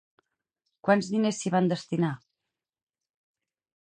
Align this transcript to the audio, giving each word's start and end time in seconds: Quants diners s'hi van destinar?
Quants 0.87 1.11
diners 1.11 1.41
s'hi 1.43 1.53
van 1.57 1.69
destinar? 1.73 2.13